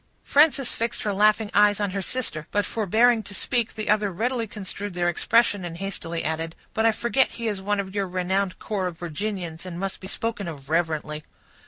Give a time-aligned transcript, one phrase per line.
[0.23, 4.47] Frances fixed her laughing eyes on her sister; but forbearing to speak, the other readily
[4.47, 8.57] construed their expression, and hastily added, "But I forget he is one of your renowned
[8.57, 11.23] corps of Virginians, and must be spoken of reverently."